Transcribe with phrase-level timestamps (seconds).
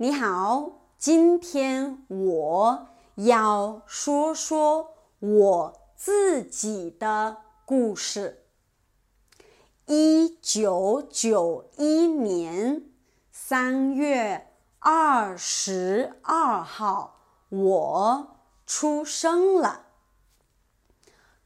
[0.00, 8.44] 你好，今天我要说说我自己的故事。
[9.86, 12.84] 一九九一年
[13.32, 14.46] 三月
[14.78, 17.16] 二十二号，
[17.48, 18.36] 我
[18.68, 19.86] 出生了。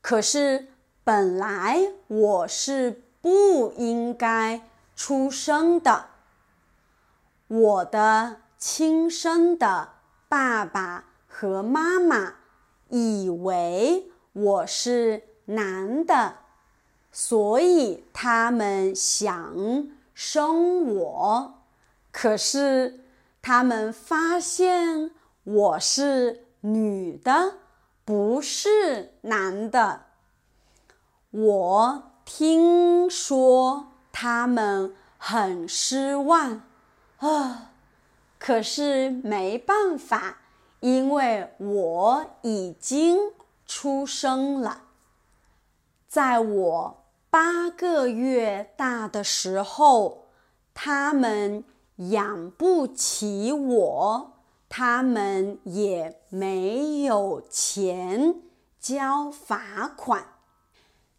[0.03, 0.69] 可是
[1.03, 6.11] 本来我是不应该出生的。
[7.49, 9.89] 我的亲生的
[10.29, 12.35] 爸爸和妈妈
[12.91, 16.37] 以为我是男的，
[17.11, 21.55] 所以他们想生我。
[22.13, 23.01] 可是
[23.43, 25.11] 他们发现
[25.43, 27.55] 我是女的，
[28.05, 30.03] 不是男的。
[31.33, 36.63] 我听说他们很失望。
[37.19, 37.72] 啊！
[38.45, 40.39] 可是没办法，
[40.81, 43.17] 因为我已经
[43.67, 44.83] 出生了。
[46.09, 50.25] 在我八个月大的时候，
[50.75, 51.63] 他们
[52.11, 54.33] 养不起我，
[54.69, 58.35] 他们也没有钱
[58.81, 60.27] 交罚款。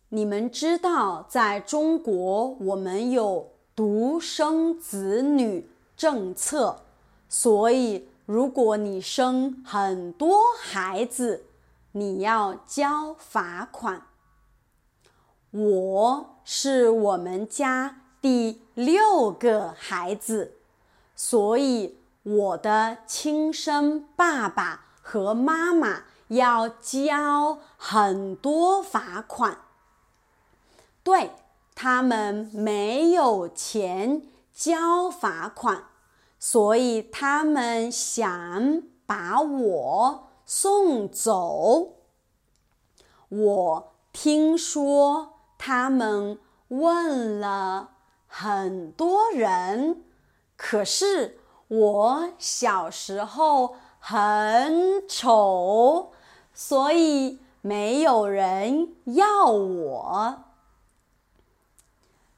[0.10, 5.70] 你们知道，在中国，我们有独生子女。
[5.96, 6.82] 政策，
[7.36, 11.46] 所以如果你生很多孩子，
[11.94, 14.04] 你要交罚款。
[15.50, 20.58] 我是我们家第六个孩子，
[21.16, 29.58] 所以我的亲生爸爸和妈妈要交很多罚款。
[31.04, 31.32] 对
[31.74, 34.22] 他们没有钱
[34.54, 35.86] 交罚款。
[36.46, 41.94] 所以他们想把我送走。
[43.30, 46.38] 我听说他们
[46.68, 47.92] 问了
[48.28, 50.04] 很多人，
[50.58, 51.40] 可是
[51.70, 56.12] 我小时候很丑，
[56.54, 60.44] 所以没有人要我。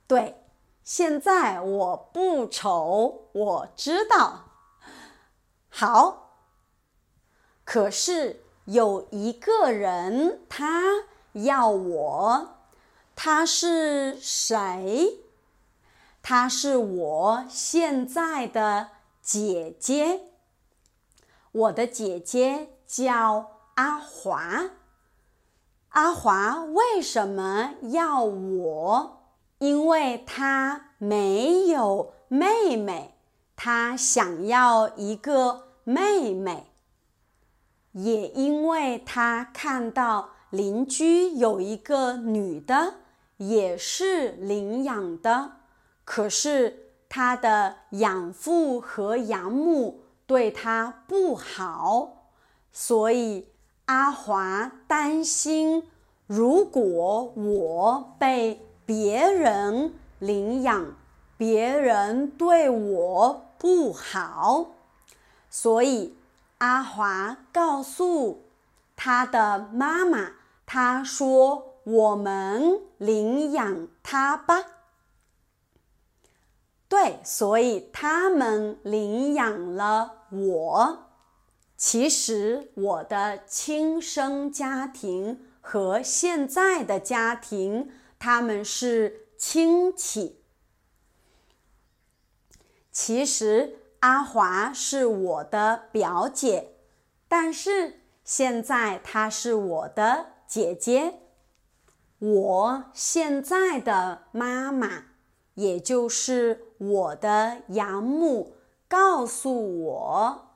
[0.06, 0.45] 对。
[0.86, 4.44] 现在我不丑，我知道。
[5.68, 6.38] 好，
[7.64, 12.58] 可是有一个人他要我，
[13.16, 15.22] 他是谁？
[16.22, 18.92] 他是我现在的
[19.24, 20.30] 姐姐。
[21.52, 24.70] 我的姐姐叫阿华。
[25.90, 29.25] 阿华为什么要我？
[29.60, 33.16] 因为他没有妹妹，
[33.56, 36.68] 他想要一个妹妹。
[37.94, 42.96] 也因为他看到邻居有一个女的，
[43.38, 45.54] 也是领养的，
[46.04, 52.30] 可是他的养父和养母对他不好，
[52.74, 53.48] 所以
[53.86, 55.90] 阿华担心，
[56.28, 58.62] 如果我被。
[58.86, 60.96] 别人领养，
[61.38, 64.68] 别人对我不好，
[65.50, 66.16] 所以
[66.60, 68.44] 阿华告诉
[68.96, 70.34] 他的妈妈，
[70.66, 74.66] 他说：“我们领养他吧。”
[76.88, 81.00] 对，所以他们领养了我。
[81.76, 87.90] 其实我的亲生家庭和现在的家庭。
[88.18, 90.42] 他们是亲戚。
[92.92, 96.76] 其实阿华是我的表姐，
[97.28, 101.20] 但是现在她是我的姐姐。
[102.20, 105.08] 我现在的妈妈，
[105.56, 108.56] 也就是我的养母，
[108.88, 110.48] 告诉我，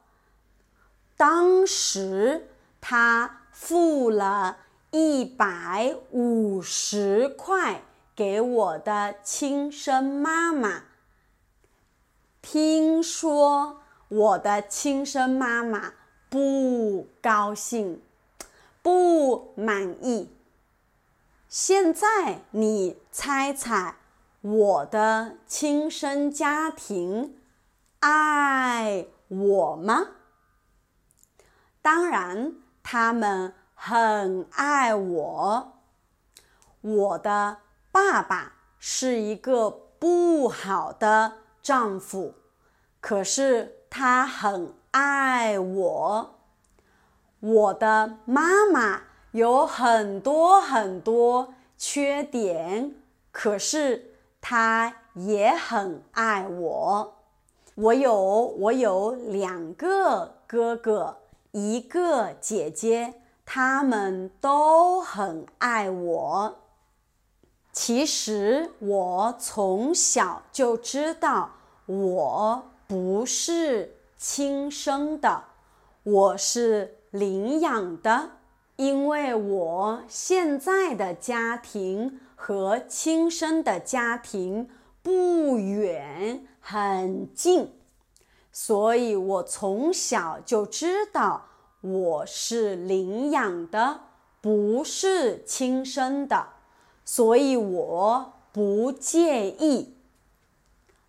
[1.18, 4.60] 当时她付了。
[4.92, 7.84] 一百五十块
[8.16, 10.86] 给我的亲生妈妈。
[12.42, 15.94] 听说我的亲生妈妈
[16.28, 18.02] 不高兴，
[18.82, 20.32] 不满意。
[21.48, 23.96] 现在你猜猜，
[24.42, 27.38] 我的亲生家庭
[28.00, 30.08] 爱我吗？
[31.84, 33.54] 当然，他们。
[33.82, 35.72] 很爱我。
[36.82, 37.60] 我的
[37.94, 41.32] 爸爸是一个不好的
[41.62, 42.34] 丈夫，
[43.00, 46.36] 可是他很爱我。
[47.40, 52.94] 我的妈妈有很多很多缺点，
[53.32, 57.16] 可是她也很爱我。
[57.76, 61.20] 我有我有两个哥哥，
[61.52, 63.14] 一个姐姐，
[63.52, 66.60] 他们都很爱我。
[67.74, 71.50] 其实我从小就知道
[71.88, 75.46] 我不是亲生的，
[76.04, 78.34] 我是领养的，
[78.76, 84.70] 因为我现在的家庭和亲生的家庭
[85.02, 86.46] 不远。
[86.60, 87.74] 很近，
[88.52, 91.46] 所以我从小就知道
[91.82, 94.02] 我是领养的，
[94.42, 96.48] 不是亲生的，
[97.06, 99.96] 所以我不介意。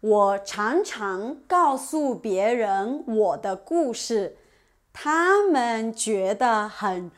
[0.01, 4.37] 我常常告诉别人我的故事，
[4.93, 7.11] 他们觉得很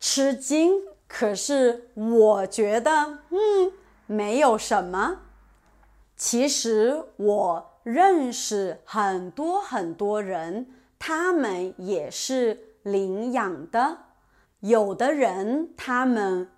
[0.00, 3.72] 吃惊，可是我觉得，嗯，
[4.06, 5.18] 没有什么。
[6.16, 7.70] 其实我。
[7.84, 10.66] 认识很多很多人，
[10.98, 13.98] 他们也是领养的。
[14.60, 16.50] 有的人他们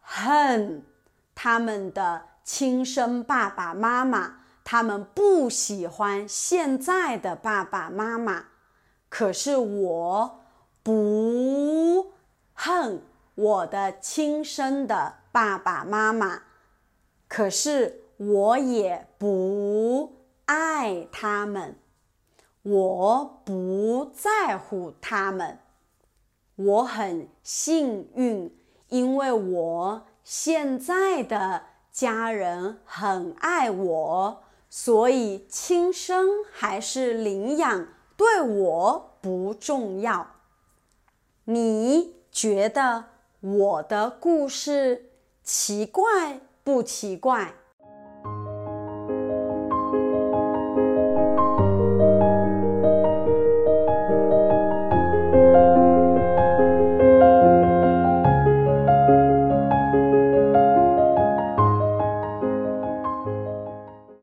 [0.00, 0.84] 恨
[1.34, 8.46] 他们的亲生爸爸妈妈，他们不喜欢现在的爸爸妈妈。
[9.08, 10.40] 可是我
[10.82, 12.12] 不
[12.52, 13.02] 恨
[13.34, 16.42] 我的亲生的爸爸妈妈，
[17.28, 20.22] 可是我也不。
[20.44, 21.76] 爱他们，
[22.62, 25.58] 我不在乎他们。
[26.54, 28.56] 我很幸运，
[28.88, 40.26] 因为我现在的家人很爱我，所以亲生还是领养对我不重要。
[41.44, 43.06] 你觉得
[43.40, 45.10] 我的故事
[45.42, 47.54] 奇怪不奇怪？